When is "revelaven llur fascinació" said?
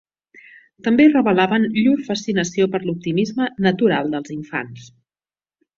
1.09-2.69